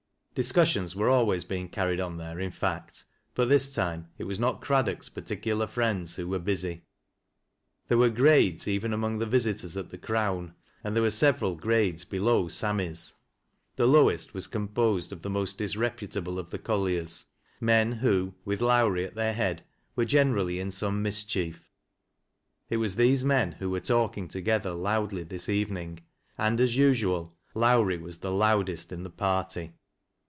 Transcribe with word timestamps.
Discussions 0.33 0.95
were 0.95 1.09
always 1.09 1.43
being 1.43 1.67
car 1.67 1.87
ried 1.89 1.99
on 1.99 2.15
there 2.15 2.39
in 2.39 2.51
fact, 2.51 3.03
but 3.35 3.49
this 3.49 3.75
time 3.75 4.07
it 4.17 4.23
was 4.23 4.39
not 4.39 4.61
Craddock's 4.61 5.09
particular 5.09 5.67
friends 5.67 6.15
who 6.15 6.25
were 6.25 6.39
busy. 6.39 6.83
There 7.89 7.97
were 7.97 8.07
grades 8.07 8.65
even 8.65 8.93
among 8.93 9.17
the 9.19 9.25
visitors 9.25 9.75
at 9.75 9.89
The 9.89 9.97
Crown, 9.97 10.53
and 10.85 10.95
there 10.95 11.03
were 11.03 11.09
several 11.11 11.55
grades 11.55 12.05
below 12.05 12.47
Sammy's. 12.47 13.13
The 13.75 13.85
lowest 13.85 14.33
was 14.33 14.47
composed 14.47 15.11
of 15.11 15.21
the 15.21 15.29
most 15.29 15.57
disreputable 15.57 16.39
of 16.39 16.47
the 16.49 16.59
colliers— 16.59 17.25
men 17.59 17.91
who 17.91 18.33
with 18.45 18.61
Lowrie 18.61 19.03
at 19.03 19.15
their 19.15 19.33
head 19.33 19.63
were 19.97 20.05
generally 20.05 20.61
in 20.61 20.71
some 20.71 21.01
mischief. 21.01 21.67
It 22.69 22.77
was 22.77 22.95
these 22.95 23.25
men 23.25 23.51
who 23.59 23.69
were 23.69 23.81
talking 23.81 24.29
together 24.29 24.69
loiidly 24.71 25.27
this 25.27 25.49
evening, 25.49 25.99
and 26.37 26.61
as 26.61 26.77
usual, 26.77 27.35
Lowrie 27.53 27.97
was 27.97 28.19
the 28.19 28.31
loudest 28.31 28.93
in 28.93 29.03
the 29.03 29.09
party. 29.09 29.73